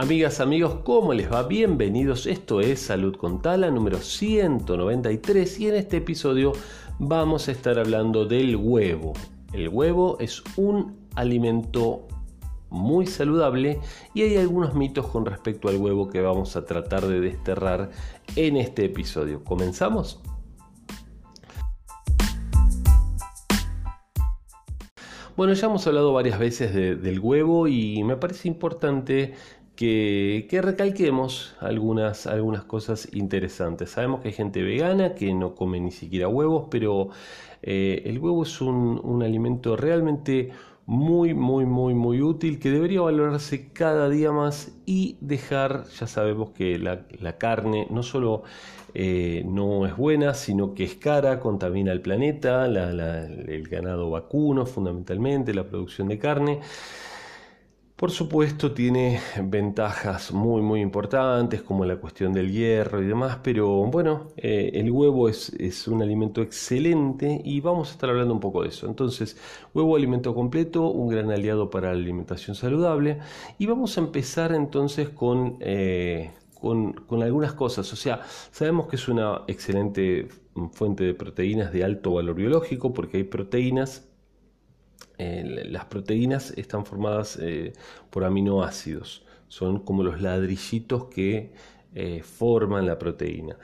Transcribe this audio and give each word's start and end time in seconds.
Amigas, 0.00 0.40
amigos, 0.40 0.76
¿cómo 0.82 1.12
les 1.12 1.30
va? 1.30 1.42
Bienvenidos. 1.42 2.24
Esto 2.24 2.62
es 2.62 2.80
Salud 2.80 3.16
con 3.16 3.42
Tala 3.42 3.70
número 3.70 3.98
193 3.98 5.60
y 5.60 5.68
en 5.68 5.74
este 5.74 5.98
episodio 5.98 6.54
vamos 6.98 7.48
a 7.48 7.52
estar 7.52 7.78
hablando 7.78 8.24
del 8.24 8.56
huevo. 8.56 9.12
El 9.52 9.68
huevo 9.68 10.16
es 10.18 10.42
un 10.56 10.96
alimento 11.16 12.08
muy 12.70 13.06
saludable 13.06 13.78
y 14.14 14.22
hay 14.22 14.38
algunos 14.38 14.72
mitos 14.72 15.04
con 15.06 15.26
respecto 15.26 15.68
al 15.68 15.76
huevo 15.76 16.08
que 16.08 16.22
vamos 16.22 16.56
a 16.56 16.64
tratar 16.64 17.06
de 17.06 17.20
desterrar 17.20 17.90
en 18.36 18.56
este 18.56 18.86
episodio. 18.86 19.44
¿Comenzamos? 19.44 20.18
Bueno, 25.36 25.54
ya 25.54 25.68
hemos 25.68 25.86
hablado 25.86 26.12
varias 26.12 26.38
veces 26.38 26.74
del 26.74 27.18
huevo 27.18 27.66
y 27.66 28.02
me 28.02 28.16
parece 28.16 28.46
importante 28.48 29.34
que, 29.80 30.60
recalquemos 30.62 31.56
algunas, 31.58 32.26
algunas 32.26 32.64
cosas 32.64 33.08
interesantes. 33.14 33.90
Sabemos 33.90 34.20
que 34.20 34.28
hay 34.28 34.34
gente 34.34 34.62
vegana 34.62 35.14
que 35.14 35.32
no 35.32 35.54
come 35.54 35.80
ni 35.80 35.90
siquiera 35.90 36.28
huevos, 36.28 36.68
pero 36.70 37.08
eh, 37.62 38.02
el 38.04 38.18
huevo 38.18 38.42
es 38.42 38.60
un, 38.60 39.00
un 39.02 39.22
alimento 39.22 39.76
realmente 39.76 40.50
muy, 40.84 41.32
muy, 41.32 41.64
muy, 41.64 41.94
muy 41.94 42.20
útil 42.20 42.58
que 42.58 42.70
debería 42.70 43.00
valorarse 43.00 43.72
cada 43.72 44.10
día 44.10 44.32
más 44.32 44.72
y 44.84 45.16
dejar, 45.22 45.84
ya 45.98 46.06
sabemos 46.06 46.50
que 46.50 46.78
la, 46.78 47.38
carne 47.38 47.86
no 47.90 48.02
solo 48.02 48.42
eh, 48.92 49.44
no 49.46 49.86
es 49.86 49.96
buena, 49.96 50.34
sino 50.34 50.74
que 50.74 50.84
es 50.84 50.96
cara, 50.96 51.40
contamina 51.40 51.92
el 51.92 52.02
planeta, 52.02 52.66
el 52.66 53.68
ganado 53.68 54.10
vacuno 54.10 54.66
fundamentalmente, 54.66 55.54
la 55.54 55.64
producción 55.64 56.08
de 56.08 56.18
carne. 56.18 56.60
Por 58.00 58.12
supuesto 58.12 58.72
tiene 58.72 59.20
ventajas 59.44 60.32
muy 60.32 60.62
muy 60.62 60.80
importantes 60.80 61.60
como 61.60 61.84
la 61.84 61.96
cuestión 61.96 62.32
del 62.32 62.50
hierro 62.50 63.02
y 63.02 63.06
demás, 63.06 63.40
pero 63.42 63.68
bueno, 63.84 64.28
eh, 64.38 64.70
el 64.72 64.90
huevo 64.90 65.28
es, 65.28 65.86
un 65.86 66.00
alimento 66.00 66.40
excelente 66.40 67.42
y 67.44 67.60
vamos 67.60 67.90
a 67.90 67.92
estar 67.92 68.08
hablando 68.08 68.32
un 68.32 68.40
poco 68.40 68.62
de 68.62 68.70
eso. 68.70 68.86
Entonces, 68.86 69.36
huevo 69.74 69.96
alimento 69.96 70.34
completo, 70.34 70.88
un 70.88 71.08
gran 71.10 71.30
aliado 71.30 71.68
para 71.68 71.88
la 71.92 71.98
alimentación 71.98 72.56
saludable 72.56 73.18
y 73.58 73.66
vamos 73.66 73.98
a 73.98 74.00
empezar 74.00 74.52
entonces 74.52 75.10
con, 75.10 75.58
eh, 75.60 76.30
con, 76.58 76.94
con 76.94 77.22
algunas 77.22 77.52
cosas. 77.52 77.92
O 77.92 77.96
sea, 77.96 78.22
sabemos 78.50 78.86
que 78.86 78.96
es 78.96 79.08
una 79.08 79.42
excelente 79.46 80.28
fuente 80.72 81.04
de 81.04 81.12
proteínas 81.12 81.70
de 81.70 81.84
alto 81.84 82.14
valor 82.14 82.34
biológico 82.34 82.94
porque 82.94 83.18
hay 83.18 83.24
proteínas 83.24 84.09
eh, 85.18 85.66
las 85.68 85.84
proteínas 85.84 86.52
están 86.56 86.86
formadas 86.86 87.38
eh, 87.40 87.74
por 88.08 88.24
aminoácidos, 88.24 89.22
son 89.48 89.80
como 89.80 90.02
los 90.02 90.22
ladrillitos 90.22 91.04
que 91.06 91.52
eh, 91.94 92.22
forman 92.22 92.86
la 92.86 92.98
proteína. 92.98 93.58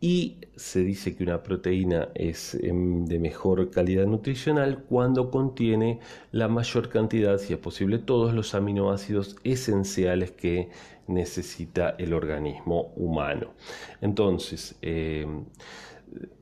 Y 0.00 0.38
se 0.56 0.80
dice 0.80 1.14
que 1.14 1.22
una 1.22 1.42
proteína 1.42 2.08
es 2.14 2.54
em, 2.54 3.04
de 3.04 3.18
mejor 3.18 3.70
calidad 3.70 4.06
nutricional 4.06 4.84
cuando 4.88 5.30
contiene 5.30 6.00
la 6.30 6.48
mayor 6.48 6.88
cantidad, 6.88 7.36
si 7.38 7.52
es 7.52 7.58
posible, 7.58 7.98
todos 7.98 8.32
los 8.32 8.54
aminoácidos 8.54 9.36
esenciales 9.44 10.30
que 10.30 10.70
necesita 11.08 11.90
el 11.98 12.14
organismo 12.14 12.92
humano. 12.96 13.52
Entonces, 14.00 14.76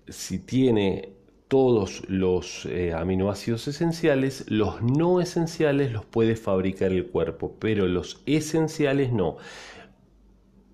si 0.08 0.38
tiene 0.38 1.19
todos 1.50 2.08
los 2.08 2.64
eh, 2.66 2.92
aminoácidos 2.92 3.66
esenciales, 3.66 4.44
los 4.48 4.82
no 4.82 5.20
esenciales 5.20 5.90
los 5.90 6.04
puede 6.04 6.36
fabricar 6.36 6.92
el 6.92 7.08
cuerpo, 7.08 7.56
pero 7.58 7.88
los 7.88 8.22
esenciales 8.24 9.12
no. 9.12 9.36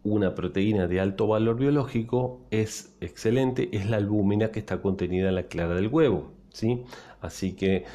Una 0.03 0.35
proteína 0.35 0.87
de 0.87 1.01
alto 1.01 1.29
valor 1.29 1.57
biológico 1.57 2.43
es 2.51 2.95
excelente, 3.01 3.71
es 3.73 3.89
la 3.89 3.97
albúmina 3.97 4.51
que 4.51 4.59
está 4.59 4.83
contenida 4.83 5.31
en 5.31 5.37
la 5.37 5.45
clara 5.45 5.75
del 5.75 5.89
huevo. 5.89 6.33
¿sí? 6.51 6.85
Así 7.23 7.53
que 7.55 7.87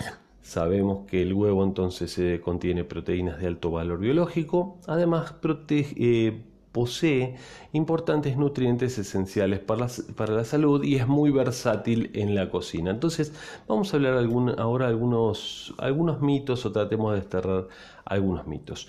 sabemos 0.41 1.05
que 1.05 1.22
el 1.22 1.35
huevo 1.35 1.63
entonces 1.63 2.17
eh, 2.17 2.41
contiene 2.44 2.84
proteínas 2.84 3.39
de 3.39 3.45
alto 3.45 3.69
valor 3.69 4.00
biológico, 4.00 4.79
además 4.88 5.34
protege, 5.34 5.94
eh, 6.00 6.41
posee 6.71 7.35
importantes 7.73 8.37
nutrientes 8.37 8.97
esenciales 8.97 9.59
para 9.59 10.33
la, 10.33 10.43
salud 10.43 10.83
y 10.83 10.95
es 10.95 11.07
muy 11.07 11.31
versátil 11.31 12.11
en 12.13 12.35
la 12.35 12.49
cocina. 12.49 12.91
Entonces 12.91 13.33
vamos 13.67 13.93
a 13.93 13.97
hablar 13.97 14.25
ahora 14.57 14.87
algunos, 14.87 15.73
algunos 15.77 16.21
mitos 16.21 16.65
o 16.65 16.71
tratemos 16.71 17.13
de 17.13 17.19
desterrar 17.19 17.67
algunos 18.05 18.47
mitos. 18.47 18.87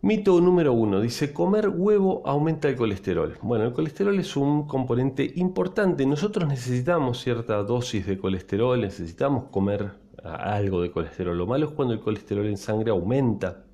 Mito 0.00 0.40
número 0.40 0.72
uno 0.72 1.00
dice 1.00 1.32
comer 1.32 1.68
huevo 1.68 2.22
aumenta 2.24 2.68
el 2.68 2.76
colesterol. 2.76 3.36
Bueno, 3.42 3.64
el 3.64 3.72
colesterol 3.72 4.18
es 4.18 4.36
un 4.36 4.66
componente 4.68 5.32
importante. 5.36 6.06
Nosotros 6.06 6.48
necesitamos 6.48 7.20
cierta 7.20 7.56
dosis 7.64 8.06
de 8.06 8.16
colesterol, 8.16 8.80
necesitamos 8.80 9.44
comer 9.50 9.90
algo 10.22 10.82
de 10.82 10.92
colesterol. 10.92 11.36
Lo 11.36 11.46
malo 11.46 11.66
es 11.66 11.72
cuando 11.72 11.94
el 11.94 12.00
colesterol 12.00 12.46
en 12.46 12.56
sangre 12.56 12.90
aumenta 12.90 13.64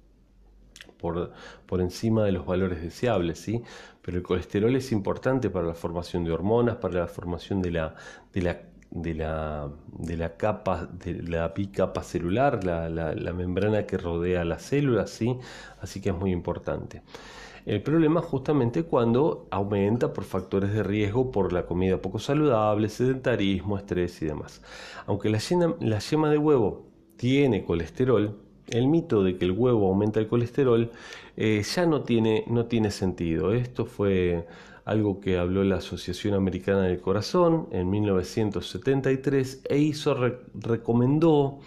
por, 0.99 1.32
encima 1.81 2.25
de 2.25 2.32
los 2.32 2.47
valores 2.47 2.82
deseables, 2.82 3.38
¿sí? 3.41 3.62
Pero 4.03 4.19
el 4.19 4.22
colesterol 4.22 4.75
es 4.77 4.93
importante 4.93 5.50
para 5.50 5.66
la 5.66 5.75
formación 5.75 6.25
de 6.25 6.32
hormonas, 6.32 6.77
para 6.77 7.00
la 7.00 7.06
formación 7.06 7.62
de 7.62 7.71
la, 7.71 7.94
de 8.32 8.43
la 8.43 8.60
de 8.91 9.12
la, 9.12 9.69
de 9.88 10.16
la 10.16 10.37
capa, 10.37 10.87
de 10.87 11.21
la 11.25 11.49
bicapa 11.49 12.04
celular, 12.04 12.62
la, 12.62 12.88
la, 12.88 13.33
membrana 13.33 13.87
que 13.87 13.99
rodea 13.99 14.44
las 14.44 14.62
células, 14.62 15.10
¿sí? 15.10 15.37
así 15.81 16.00
que 16.00 16.10
es 16.10 16.15
muy 16.15 16.31
importante. 16.31 17.03
El 17.66 17.83
problema 17.83 18.21
es 18.21 18.27
justamente 18.27 18.84
cuando 18.84 19.49
aumenta 19.50 20.12
por 20.12 20.25
factores 20.25 20.72
de 20.72 20.83
riesgo 20.83 21.31
por 21.31 21.53
la 21.53 21.65
comida 21.66 22.00
poco 22.00 22.19
saludable, 22.19 22.88
sedentarismo, 22.88 23.78
estrés 23.78 24.21
y 24.22 24.27
demás. 24.27 24.62
Aunque 25.06 25.31
la, 25.31 25.41
la 25.81 25.99
yema 25.99 26.31
de 26.31 26.38
huevo 26.38 26.87
tiene 27.16 27.65
colesterol, 27.65 28.44
el 28.69 28.86
mito 28.88 29.22
de 29.22 29.36
que 29.36 29.44
el 29.44 29.52
huevo 29.52 29.88
aumenta 29.88 30.20
el 30.20 30.28
colesterol 30.28 30.91
eh, 31.36 31.62
ya 31.62 31.86
no 31.86 32.02
tiene, 32.02 32.44
no 32.47 32.66
tiene 32.66 32.91
sentido. 32.91 33.52
Esto 33.52 33.86
fue 33.86 34.47
algo 34.84 35.20
que 35.20 35.38
habló 35.38 35.64
la 35.64 35.76
Asociación 35.76 36.34
Americana 36.34 36.82
del 36.82 37.00
Corazón 37.00 37.69
en 37.70 37.88
1973 37.91 39.62
e 39.69 39.78
hizo, 39.78 40.14
recomendó 40.54 41.60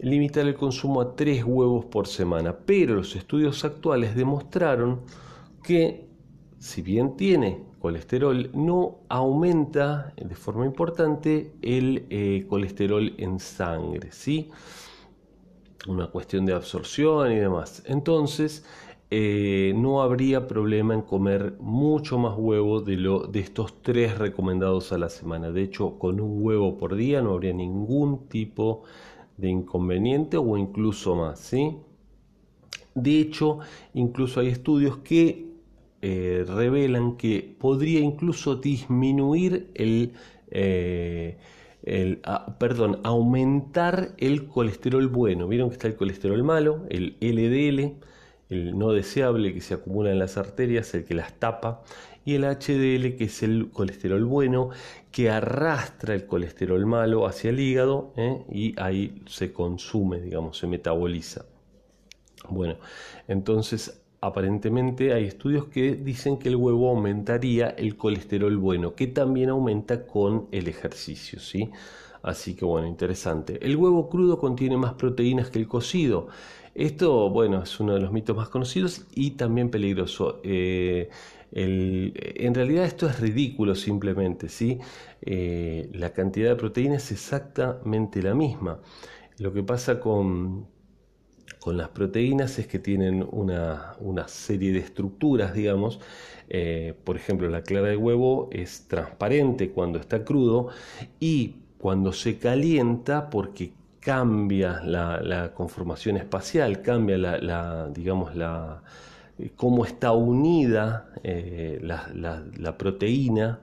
limitar 0.00 0.46
el 0.46 0.54
consumo 0.54 1.00
a 1.00 1.14
tres 1.14 1.44
huevos 1.44 1.84
por 1.86 2.06
semana. 2.06 2.56
Pero 2.66 2.94
los 2.94 3.14
estudios 3.16 3.64
actuales 3.64 4.14
demostraron 4.14 5.00
que 5.62 6.08
si 6.58 6.82
bien 6.82 7.16
tiene 7.16 7.64
colesterol, 7.78 8.50
no 8.52 8.98
aumenta 9.08 10.12
de 10.16 10.34
forma 10.34 10.66
importante 10.66 11.54
el 11.62 12.06
eh, 12.10 12.44
colesterol 12.48 13.14
en 13.16 13.40
sangre. 13.40 14.12
¿sí? 14.12 14.50
Una 15.86 16.08
cuestión 16.08 16.46
de 16.46 16.52
absorción 16.52 17.32
y 17.32 17.36
demás. 17.36 17.82
Entonces, 17.86 18.64
eh, 19.12 19.72
no 19.76 20.02
habría 20.02 20.46
problema 20.46 20.94
en 20.94 21.02
comer 21.02 21.54
mucho 21.58 22.16
más 22.18 22.34
huevo 22.36 22.80
de, 22.80 22.96
lo, 22.96 23.26
de 23.26 23.40
estos 23.40 23.82
tres 23.82 24.18
recomendados 24.18 24.92
a 24.92 24.98
la 24.98 25.08
semana. 25.08 25.50
De 25.50 25.62
hecho, 25.62 25.98
con 25.98 26.20
un 26.20 26.44
huevo 26.44 26.78
por 26.78 26.94
día 26.94 27.20
no 27.20 27.32
habría 27.32 27.52
ningún 27.52 28.28
tipo 28.28 28.84
de 29.36 29.48
inconveniente 29.48 30.36
o 30.36 30.56
incluso 30.56 31.16
más. 31.16 31.40
¿sí? 31.40 31.78
De 32.94 33.18
hecho, 33.18 33.58
incluso 33.94 34.40
hay 34.40 34.48
estudios 34.48 34.98
que 34.98 35.50
eh, 36.02 36.44
revelan 36.46 37.16
que 37.16 37.56
podría 37.58 38.00
incluso 38.00 38.56
disminuir 38.56 39.70
el... 39.74 40.12
Eh, 40.52 41.36
perdón, 42.58 43.00
aumentar 43.04 44.14
el 44.18 44.46
colesterol 44.46 45.08
bueno. 45.08 45.48
Vieron 45.48 45.68
que 45.68 45.74
está 45.74 45.88
el 45.88 45.96
colesterol 45.96 46.42
malo, 46.42 46.84
el 46.90 47.16
LDL, 47.20 47.94
el 48.50 48.78
no 48.78 48.92
deseable 48.92 49.54
que 49.54 49.60
se 49.60 49.74
acumula 49.74 50.10
en 50.10 50.18
las 50.18 50.36
arterias, 50.36 50.92
el 50.94 51.04
que 51.04 51.14
las 51.14 51.32
tapa, 51.34 51.82
y 52.24 52.34
el 52.34 52.44
HDL 52.44 53.16
que 53.16 53.24
es 53.24 53.42
el 53.42 53.70
colesterol 53.70 54.24
bueno 54.24 54.70
que 55.10 55.30
arrastra 55.30 56.14
el 56.14 56.26
colesterol 56.26 56.84
malo 56.86 57.26
hacia 57.26 57.50
el 57.50 57.60
hígado 57.60 58.12
¿eh? 58.16 58.44
y 58.50 58.80
ahí 58.80 59.22
se 59.26 59.52
consume, 59.52 60.20
digamos, 60.20 60.58
se 60.58 60.66
metaboliza. 60.66 61.46
Bueno, 62.48 62.76
entonces 63.26 64.02
aparentemente 64.20 65.12
hay 65.12 65.24
estudios 65.24 65.66
que 65.66 65.94
dicen 65.96 66.38
que 66.38 66.48
el 66.48 66.56
huevo 66.56 66.90
aumentaría 66.90 67.68
el 67.70 67.96
colesterol 67.96 68.56
bueno, 68.56 68.94
que 68.94 69.06
también 69.06 69.50
aumenta 69.50 70.06
con 70.06 70.48
el 70.52 70.68
ejercicio, 70.68 71.40
¿sí? 71.40 71.70
Así 72.22 72.54
que 72.54 72.64
bueno, 72.64 72.86
interesante. 72.86 73.58
El 73.64 73.76
huevo 73.76 74.08
crudo 74.10 74.38
contiene 74.38 74.76
más 74.76 74.94
proteínas 74.94 75.50
que 75.50 75.58
el 75.58 75.68
cocido. 75.68 76.28
Esto, 76.74 77.30
bueno, 77.30 77.62
es 77.62 77.80
uno 77.80 77.94
de 77.94 78.00
los 78.00 78.12
mitos 78.12 78.36
más 78.36 78.48
conocidos 78.50 79.06
y 79.14 79.32
también 79.32 79.70
peligroso. 79.70 80.40
Eh, 80.44 81.08
en 81.52 82.54
realidad 82.54 82.84
esto 82.84 83.08
es 83.08 83.18
ridículo 83.20 83.74
simplemente, 83.74 84.48
¿sí? 84.48 84.78
Eh, 85.22 85.88
la 85.94 86.12
cantidad 86.12 86.50
de 86.50 86.56
proteínas 86.56 87.04
es 87.06 87.12
exactamente 87.12 88.22
la 88.22 88.34
misma. 88.34 88.80
Lo 89.38 89.52
que 89.52 89.62
pasa 89.62 89.98
con 90.00 90.68
con 91.60 91.76
las 91.76 91.90
proteínas 91.90 92.58
es 92.58 92.66
que 92.66 92.78
tienen 92.78 93.26
una, 93.30 93.94
serie 94.26 94.72
de 94.72 94.78
estructuras, 94.80 95.54
digamos. 95.54 96.00
Eh, 96.48 96.94
por 97.04 97.16
ejemplo, 97.16 97.48
la 97.48 97.62
clara 97.62 97.88
de 97.88 97.96
huevo 97.96 98.48
es 98.50 98.88
transparente 98.88 99.70
cuando 99.70 99.98
está 99.98 100.24
crudo 100.24 100.68
y 101.20 101.56
cuando 101.78 102.12
se 102.12 102.38
calienta, 102.38 103.30
porque 103.30 103.72
cambia 104.00 104.80
la, 104.82 105.52
conformación 105.54 106.16
espacial, 106.16 106.82
cambia 106.82 107.18
la, 107.18 107.88
digamos, 107.88 108.34
la, 108.34 108.82
eh, 109.38 109.52
cómo 109.54 109.84
está 109.84 110.12
unida 110.12 111.10
eh, 111.22 111.78
la, 111.82 112.78
proteína, 112.78 113.60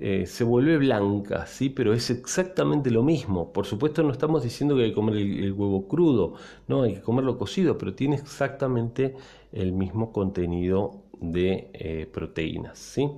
eh, 0.00 0.26
se 0.26 0.44
vuelve 0.44 0.78
blanca, 0.78 1.46
¿sí? 1.46 1.70
pero 1.70 1.92
es 1.92 2.10
exactamente 2.10 2.90
lo 2.90 3.02
mismo. 3.02 3.52
Por 3.52 3.66
supuesto 3.66 4.02
no 4.02 4.12
estamos 4.12 4.42
diciendo 4.42 4.76
que 4.76 4.84
hay 4.84 4.88
que 4.90 4.94
comer 4.94 5.16
el, 5.16 5.52
huevo 5.52 5.88
crudo, 5.88 6.34
no, 6.66 6.82
hay 6.82 6.94
que 6.94 7.02
comerlo 7.02 7.38
cocido, 7.38 7.78
pero 7.78 7.94
tiene 7.94 8.16
exactamente 8.16 9.16
el 9.52 9.72
mismo 9.72 10.12
contenido 10.12 11.02
de 11.20 12.08
proteínas. 12.12 12.78
¿sí? 12.78 13.10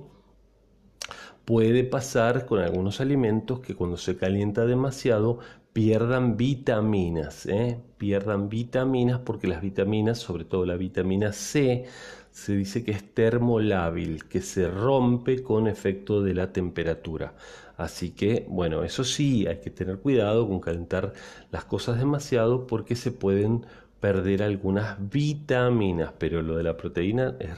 Puede 1.45 1.83
pasar 1.83 2.45
con 2.45 2.59
algunos 2.59 3.01
alimentos 3.01 3.59
que 3.59 3.75
cuando 3.75 3.97
se 3.97 4.15
calienta 4.15 4.65
demasiado 4.65 5.39
pierdan 5.73 6.37
vitaminas, 6.37 7.45
¿eh? 7.45 7.79
pierdan 7.97 8.49
vitaminas 8.49 9.19
porque 9.19 9.47
las 9.47 9.61
vitaminas, 9.61 10.19
sobre 10.19 10.45
todo 10.45 10.65
la 10.65 10.75
vitamina 10.75 11.31
C, 11.31 11.85
se 12.31 12.55
dice 12.55 12.83
que 12.83 12.91
es 12.91 13.13
termolábil, 13.13 14.25
que 14.25 14.41
se 14.41 14.69
rompe 14.69 15.43
con 15.43 15.67
efecto 15.67 16.21
de 16.23 16.33
la 16.33 16.51
temperatura. 16.53 17.33
Así 17.77 18.11
que, 18.11 18.45
bueno, 18.49 18.83
eso 18.83 19.03
sí, 19.03 19.47
hay 19.47 19.57
que 19.59 19.69
tener 19.69 19.99
cuidado 19.99 20.47
con 20.47 20.59
calentar 20.59 21.13
las 21.51 21.65
cosas 21.65 21.99
demasiado 21.99 22.67
porque 22.67 22.95
se 22.95 23.11
pueden 23.11 23.65
perder 23.99 24.43
algunas 24.43 24.97
vitaminas, 25.11 26.13
pero 26.17 26.41
lo 26.41 26.57
de 26.57 26.63
la 26.63 26.77
proteína 26.77 27.35
es 27.39 27.51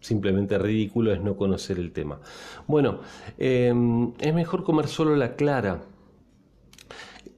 simplemente 0.00 0.58
ridículo, 0.58 1.12
es 1.12 1.20
no 1.20 1.36
conocer 1.36 1.78
el 1.78 1.92
tema. 1.92 2.20
Bueno, 2.66 3.00
em, 3.38 4.12
es 4.20 4.34
mejor 4.34 4.64
comer 4.64 4.88
solo 4.88 5.16
la 5.16 5.36
clara 5.36 5.82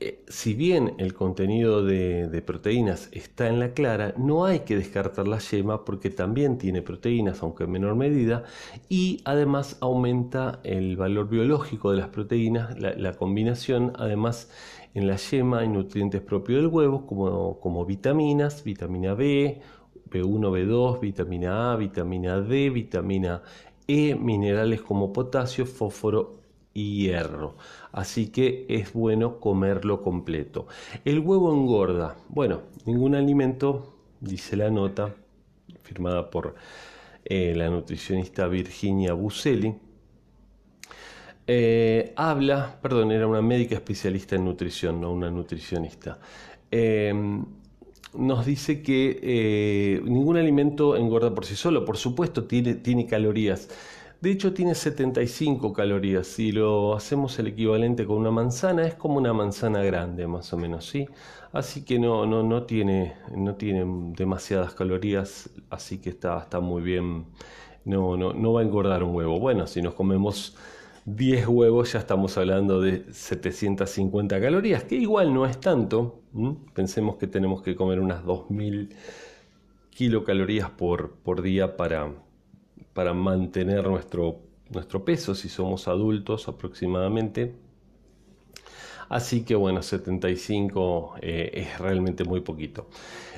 eh, 0.04 0.24
si 0.26 0.54
bien 0.54 0.94
el 0.98 1.14
contenido 1.14 1.84
de, 1.84 2.42
proteínas 2.44 3.08
está 3.12 3.46
en 3.46 3.60
la 3.60 3.72
clara, 3.72 4.14
no 4.16 4.44
hay 4.44 4.60
que 4.60 4.76
descartar 4.76 5.28
la 5.28 5.38
yema 5.38 5.84
porque 5.84 6.10
también 6.10 6.58
tiene 6.58 6.82
proteínas, 6.82 7.40
aunque 7.42 7.64
en 7.64 7.70
menor 7.70 7.94
medida, 7.94 8.42
y 8.88 9.20
además 9.24 9.76
aumenta 9.80 10.58
el 10.64 10.96
valor 10.96 11.28
biológico 11.28 11.92
de 11.92 11.98
las 11.98 12.08
proteínas, 12.08 12.76
la, 12.80 13.12
combinación, 13.12 13.92
además 13.96 14.50
en 14.94 15.06
la 15.06 15.16
yema 15.16 15.60
hay 15.60 15.68
nutrientes 15.68 16.20
propios 16.20 16.62
del 16.62 16.66
huevo 16.66 17.06
como, 17.06 17.60
como 17.60 17.84
vitaminas, 17.84 18.64
vitamina 18.64 19.14
B, 19.14 19.60
B1, 20.10 20.50
B2, 20.50 21.00
vitamina 21.00 21.72
A, 21.72 21.76
vitamina 21.76 22.40
D, 22.40 22.70
vitamina 22.70 23.42
E, 23.86 24.16
minerales 24.16 24.82
como 24.82 25.12
potasio, 25.12 25.64
fósforo 25.64 26.41
hierro. 26.72 27.56
Así 27.92 28.28
que 28.28 28.66
es 28.68 28.92
bueno 28.92 29.40
comerlo 29.40 30.02
completo. 30.02 30.66
El 31.04 31.20
huevo 31.20 31.52
engorda. 31.52 32.16
Bueno, 32.28 32.62
ningún 32.86 33.14
alimento, 33.14 33.94
dice 34.20 34.56
la 34.56 34.70
nota, 34.70 35.14
firmada 35.82 36.30
por 36.30 36.54
eh, 37.24 37.54
la 37.54 37.68
nutricionista 37.70 38.48
Virginia 38.48 39.12
Buselli. 39.12 39.74
Eh, 41.46 42.12
habla, 42.16 42.78
perdón, 42.80 43.10
era 43.10 43.26
una 43.26 43.42
médica 43.42 43.74
especialista 43.74 44.36
en 44.36 44.44
nutrición, 44.44 45.00
no 45.00 45.12
una 45.12 45.30
nutricionista. 45.30 46.18
Em, 46.70 47.44
nos 48.14 48.46
dice 48.46 48.82
que 48.82 49.18
eh, 49.22 50.00
ningún 50.04 50.36
alimento 50.36 50.96
engorda 50.96 51.34
por 51.34 51.44
sí 51.46 51.56
solo, 51.56 51.84
por 51.84 51.96
supuesto 51.96 52.44
tiene, 52.44 52.74
tiene 52.74 53.06
calorías 53.06 53.68
de 54.22 54.30
hecho 54.30 54.54
tiene 54.54 54.74
75 54.76 55.72
calorías. 55.72 56.28
Si 56.28 56.52
lo 56.52 56.94
hacemos 56.94 57.38
el 57.40 57.48
equivalente 57.48 58.06
con 58.06 58.18
una 58.18 58.30
manzana, 58.30 58.86
es 58.86 58.94
como 58.94 59.16
una 59.16 59.32
manzana 59.32 59.82
grande 59.82 60.28
más 60.28 60.52
o 60.52 60.56
menos, 60.56 60.86
¿sí? 60.86 61.08
Así 61.52 61.84
que 61.84 61.98
no, 61.98 62.24
no, 62.24 62.42
no, 62.44 62.62
tiene, 62.62 63.14
no 63.36 63.56
tiene 63.56 63.84
demasiadas 64.16 64.74
calorías, 64.74 65.50
así 65.70 65.98
que 65.98 66.10
está, 66.10 66.38
está 66.38 66.60
muy 66.60 66.82
bien. 66.82 67.26
No, 67.84 68.16
no, 68.16 68.32
no 68.32 68.52
va 68.52 68.60
a 68.60 68.64
engordar 68.64 69.02
un 69.02 69.14
huevo. 69.14 69.40
Bueno, 69.40 69.66
si 69.66 69.82
nos 69.82 69.94
comemos 69.94 70.56
10 71.04 71.48
huevos 71.48 71.92
ya 71.92 71.98
estamos 71.98 72.38
hablando 72.38 72.80
de 72.80 73.04
750 73.12 74.40
calorías, 74.40 74.84
que 74.84 74.94
igual 74.94 75.34
no 75.34 75.46
es 75.46 75.58
tanto. 75.60 76.22
Pensemos 76.74 77.16
que 77.16 77.26
tenemos 77.26 77.62
que 77.62 77.74
comer 77.74 77.98
unas 77.98 78.24
2000 78.24 78.94
kilocalorías 79.90 80.70
por, 80.70 81.12
por 81.16 81.42
día 81.42 81.76
para, 81.76 82.12
para 82.94 83.14
mantener 83.14 83.86
nuestro, 83.86 84.40
nuestro 84.70 85.04
peso 85.04 85.34
si 85.34 85.48
somos 85.48 85.88
adultos 85.88 86.48
aproximadamente. 86.48 87.54
Así 89.12 89.44
que 89.44 89.54
bueno, 89.54 89.82
75 89.82 91.16
eh, 91.20 91.50
es 91.52 91.78
realmente 91.78 92.24
muy 92.24 92.40
poquito. 92.40 92.86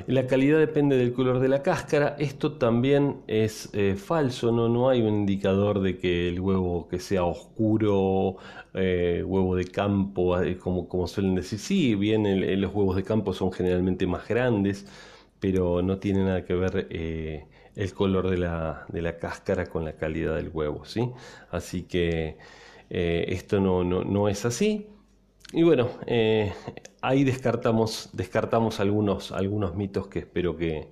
La 0.06 0.24
calidad 0.28 0.60
depende 0.60 0.96
del 0.96 1.12
color 1.12 1.40
de 1.40 1.48
la 1.48 1.64
cáscara. 1.64 2.14
Esto 2.16 2.52
también 2.52 3.22
es 3.26 3.70
eh, 3.72 3.96
falso, 3.96 4.52
¿no? 4.52 4.68
no 4.68 4.88
hay 4.88 5.02
un 5.02 5.12
indicador 5.14 5.80
de 5.80 5.98
que 5.98 6.28
el 6.28 6.38
huevo 6.38 6.86
que 6.86 7.00
sea 7.00 7.24
oscuro, 7.24 8.36
eh, 8.72 9.24
huevo 9.26 9.56
de 9.56 9.64
campo, 9.64 10.36
como, 10.60 10.88
como 10.88 11.08
suelen 11.08 11.34
decir. 11.34 11.58
Sí, 11.58 11.96
bien, 11.96 12.22
los 12.60 12.72
huevos 12.72 12.94
de 12.94 13.02
campo 13.02 13.32
son 13.32 13.50
generalmente 13.50 14.06
más 14.06 14.28
grandes, 14.28 14.86
pero 15.44 15.82
no 15.82 15.98
tiene 15.98 16.24
nada 16.24 16.42
que 16.42 16.54
ver 16.54 16.88
el 16.90 17.92
color 17.92 18.30
de 18.30 18.38
la, 18.38 18.86
de 18.88 19.02
la 19.02 19.18
cáscara 19.18 19.66
con 19.66 19.84
la 19.84 19.94
calidad 19.94 20.36
del 20.36 20.48
huevo, 20.48 20.86
¿sí? 20.86 21.10
Así 21.50 21.82
que 21.82 22.38
eh, 22.88 23.26
esto 23.28 23.60
no, 23.60 23.84
no, 23.84 24.28
es 24.30 24.46
así. 24.46 24.86
Y 25.52 25.62
bueno, 25.62 25.90
eh, 26.06 26.54
ahí 27.02 27.24
descartamos, 27.24 28.08
descartamos 28.14 28.80
algunos, 28.80 29.32
algunos 29.32 29.74
mitos 29.76 30.06
que 30.06 30.20
espero 30.20 30.56
que, 30.56 30.88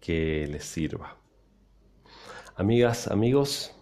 que 0.00 0.46
les 0.46 0.64
sirva. 0.64 1.18
Amigas, 2.56 3.08
amigos, 3.08 3.76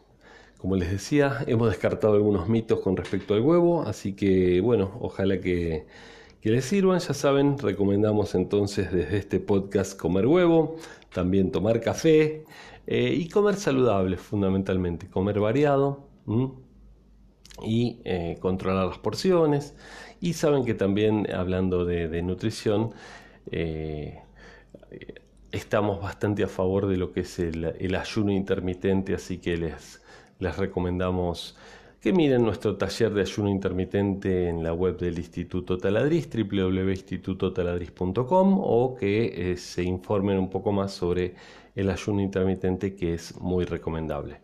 como 0.59 0.75
les 0.75 0.91
decía, 0.91 1.44
hemos 1.47 1.69
descartado 1.69 2.15
algunos 2.15 2.49
mitos 2.49 2.81
con 2.81 2.97
respecto 2.97 3.35
al 3.35 3.41
huevo, 3.43 3.83
así 3.83 4.15
que 4.17 4.61
bueno, 4.61 4.99
ojalá 5.00 5.41
que 5.41 5.87
que 6.47 6.53
les 6.53 6.65
sirvan. 6.65 7.01
Ya 7.01 7.13
saben, 7.13 7.59
recomendamos 7.59 8.37
entonces 8.37 8.93
desde 8.93 9.17
este 9.17 9.41
podcast 9.41 9.99
comer 9.99 10.29
huevo, 10.29 10.76
también 11.12 11.50
tomar 11.50 11.81
café 11.81 12.45
eh, 12.87 13.12
y 13.19 13.29
comer 13.29 13.57
saludable 13.57 14.17
fundamentalmente, 14.17 15.09
comer 15.09 15.41
variado 15.41 16.07
y 17.65 18.00
eh, 18.05 18.37
controlar 18.38 18.87
las 18.87 18.99
porciones. 18.99 19.75
Y 20.21 20.35
saben 20.35 20.65
que 20.65 20.75
también 20.75 21.29
hablando 21.35 21.85
de, 21.85 22.23
nutrición, 22.23 22.93
eh, 23.50 24.23
estamos 25.50 26.00
bastante 26.00 26.45
a 26.45 26.49
favor 26.49 26.87
de 26.87 26.97
lo 26.97 27.11
que 27.11 27.23
es 27.23 27.41
el, 27.41 27.75
el 27.76 27.97
ayuno 27.97 28.31
intermitente, 28.31 29.17
así 29.17 29.38
que 29.38 29.57
les, 29.57 30.00
les 30.38 30.57
recomendamos 30.57 31.57
que 32.07 32.13
miren 32.13 32.45
nuestro 32.45 32.77
taller 32.77 33.13
de 33.13 33.23
ayuno 33.23 33.49
intermitente 33.49 34.49
en 34.49 34.63
la 34.63 34.73
web 34.73 34.97
del 34.97 35.19
Instituto 35.19 35.77
Taladriz, 35.77 36.29
www.institutotaladriz.com 36.33 38.61
o 38.61 38.95
que 38.95 39.51
eh, 39.51 39.57
se 39.57 39.83
informen 39.83 40.39
un 40.39 40.49
poco 40.49 40.71
más 40.71 40.93
sobre 40.93 41.35
el 41.75 41.91
ayuno 41.91 42.23
intermitente 42.23 42.95
que 42.95 43.15
es 43.15 43.37
muy 43.41 43.65
recomendable. 43.65 44.39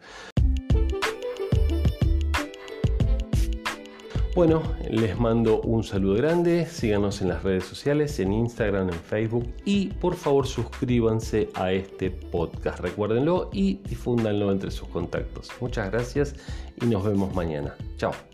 Bueno, 4.35 4.63
les 4.89 5.19
mando 5.19 5.61
un 5.61 5.85
saludo 5.85 6.15
grande, 6.15 6.65
síganos 6.65 7.21
en 7.21 7.29
las 7.29 7.43
redes 7.43 7.65
sociales, 7.65 8.19
en 8.19 8.33
Instagram, 8.33 8.89
en 8.89 8.95
Facebook 8.95 9.47
y 9.67 9.89
por 9.89 10.15
favor 10.15 10.47
suscríbanse 10.47 11.51
a 11.53 11.73
este 11.73 12.11
podcast, 12.11 12.81
recuérdenlo 12.81 13.51
y 13.53 13.75
difúndanlo 13.87 14.51
entre 14.51 14.71
sus 14.71 14.89
contactos. 14.89 15.51
Muchas 15.61 15.91
gracias 15.93 16.35
y 16.81 16.87
nos 16.87 17.05
vemos 17.05 17.35
mañana. 17.35 17.75
Chao. 17.99 18.32